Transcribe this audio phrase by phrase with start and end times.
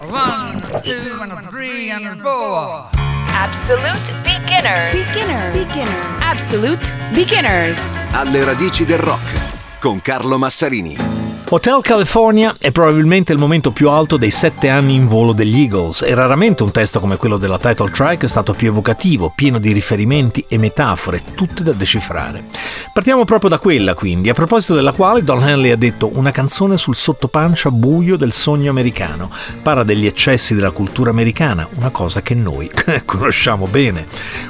[0.00, 2.88] One, two, and three, and four.
[3.28, 4.92] Absolute beginners.
[4.92, 5.52] Beginners.
[5.52, 6.20] Beginners.
[6.20, 7.98] Absolute beginners.
[8.12, 11.07] Alle radici del rock con Carlo Massarini.
[11.50, 16.02] Hotel California è probabilmente il momento più alto dei sette anni in volo degli Eagles
[16.02, 19.72] e raramente un testo come quello della title track è stato più evocativo, pieno di
[19.72, 22.44] riferimenti e metafore, tutte da decifrare.
[22.92, 26.76] Partiamo proprio da quella, quindi, a proposito della quale Don Henley ha detto una canzone
[26.76, 29.30] sul sottopancia buio del sogno americano,
[29.62, 32.70] parla degli eccessi della cultura americana, una cosa che noi
[33.06, 34.06] conosciamo bene,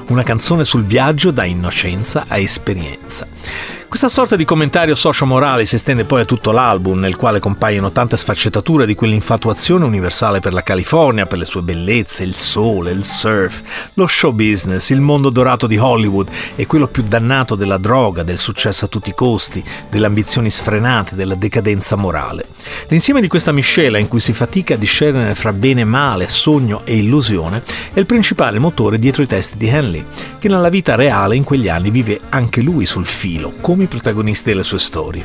[0.09, 3.78] una canzone sul viaggio da innocenza a esperienza.
[3.89, 8.19] Questa sorta di commentario socio-morale si estende poi a tutto l'album, nel quale compaiono tante
[8.19, 13.63] sfaccettature di quell'infatuazione universale per la California, per le sue bellezze, il sole, il surf,
[13.95, 18.37] lo show business, il mondo dorato di Hollywood e quello più dannato della droga, del
[18.37, 22.45] successo a tutti i costi, delle ambizioni sfrenate, della decadenza morale.
[22.89, 26.83] L'insieme di questa miscela in cui si fatica a discernere fra bene e male, sogno
[26.85, 27.63] e illusione
[27.95, 30.05] è il principale motore dietro i testi di Henley,
[30.39, 34.49] che nella vita reale in quegli anni vive anche lui sul filo, come come protagonisti
[34.49, 35.25] delle sue storie.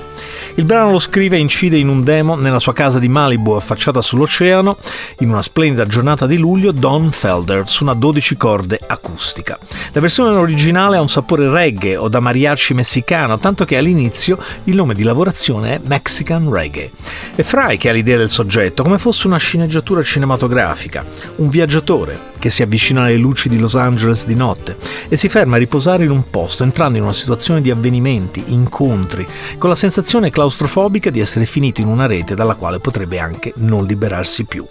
[0.56, 4.02] Il brano lo scrive e incide in un demo nella sua casa di Malibu affacciata
[4.02, 4.78] sull'oceano
[5.20, 9.58] in una splendida giornata di luglio Don Felder su una 12 corde acustica.
[9.94, 14.76] La versione originale ha un sapore reggae o da mariachi messicano, tanto che all'inizio il
[14.76, 16.92] nome di lavorazione è Mexican Reggae.
[17.34, 21.04] È Fry che ha l'idea del soggetto come fosse una sceneggiatura cinematografica,
[21.38, 24.76] un viaggiatore che si avvicina alle luci di Los Angeles di notte
[25.08, 29.26] e si ferma a riposare in un posto, entrando in una situazione di avvenimenti, incontri,
[29.58, 33.86] con la sensazione claustrofobica di essere finito in una rete dalla quale potrebbe anche non
[33.86, 34.68] liberarsi più.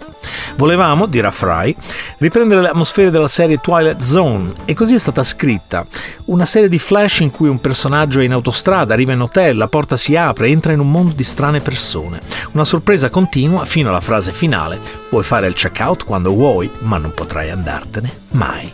[0.55, 1.75] Volevamo, dirà Fry,
[2.19, 5.83] riprendere le atmosfere della serie Twilight Zone e così è stata scritta
[6.25, 9.67] una serie di flash in cui un personaggio è in autostrada, arriva in hotel, la
[9.67, 12.19] porta si apre, entra in un mondo di strane persone.
[12.51, 17.13] Una sorpresa continua fino alla frase finale, puoi fare il checkout quando vuoi, ma non
[17.13, 18.71] potrai andartene mai.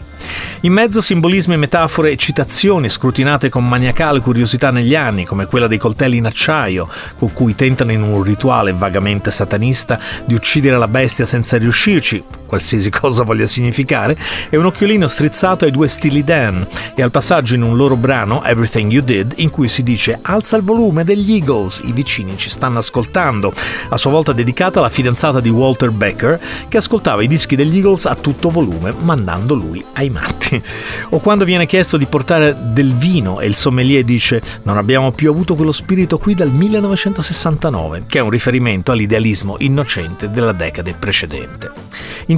[0.62, 5.78] In mezzo simbolismi, metafore e citazioni scrutinate con maniacale curiosità negli anni, come quella dei
[5.78, 11.26] coltelli in acciaio, con cui tentano in un rituale vagamente satanista di uccidere la bestia
[11.26, 14.18] senza riuscirci, qualsiasi cosa voglia significare,
[14.50, 18.44] e un occhiolino strizzato ai due stili Dan, e al passaggio in un loro brano,
[18.44, 22.50] Everything You Did, in cui si dice alza il volume degli Eagles, i vicini ci
[22.50, 23.54] stanno ascoltando,
[23.90, 28.06] a sua volta dedicata alla fidanzata di Walter Becker, che ascoltava i dischi degli Eagles
[28.06, 30.62] a tutto volume, mandando lui ai matti.
[31.10, 35.30] O quando viene chiesto di portare del vino e il sommelier dice non abbiamo più
[35.30, 41.72] avuto quello spirito qui dal 1969, che è un riferimento all'idealismo innocente della decade precedente.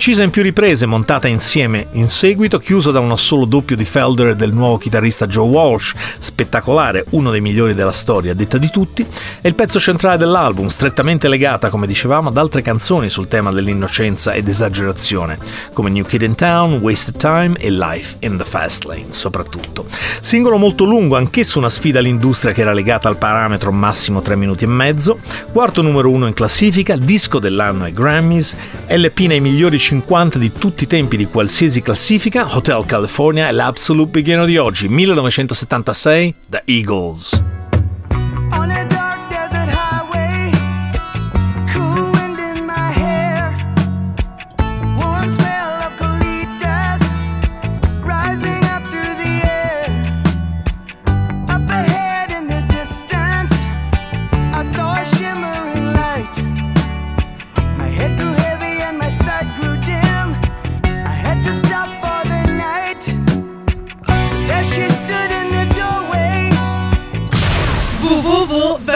[0.01, 4.29] Incisa in più riprese, montata insieme in seguito, chiuso da uno solo doppio di Felder
[4.29, 9.05] e del nuovo chitarrista Joe Walsh, spettacolare, uno dei migliori della storia, detta di tutti,
[9.41, 14.33] è il pezzo centrale dell'album, strettamente legata, come dicevamo, ad altre canzoni sul tema dell'innocenza
[14.33, 15.37] ed esagerazione,
[15.71, 19.85] come New Kid in Town, Wasted Time e Life Life in the Fast Lane, soprattutto.
[20.19, 24.63] Singolo molto lungo, anch'esso una sfida all'industria che era legata al parametro massimo 3 minuti
[24.63, 25.19] e mezzo,
[25.51, 28.55] quarto numero 1 in classifica, disco dell'anno ai Grammys,
[28.87, 29.90] LP nei migliori 50
[30.37, 36.35] di tutti i tempi di qualsiasi classifica, Hotel California è l'absolute beginner di oggi, 1976,
[36.47, 37.60] The Eagles.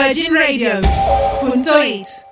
[0.05, 0.81] Virgin Radio.
[1.39, 2.24] Punto eight.